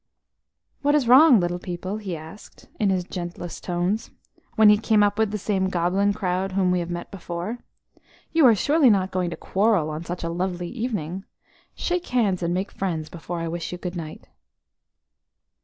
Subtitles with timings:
[0.81, 4.09] "What is wrong, little people?" he asked in his gentlest tones,
[4.55, 7.59] when he came up with the same goblin crowd whom we have met before.
[8.31, 11.23] "You are surely not going to quarrel on such a lovely evening!
[11.75, 14.27] Shake hands and make friends before I wish you good night."